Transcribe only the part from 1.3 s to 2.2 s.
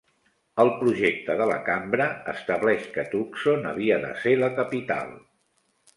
de la Cambra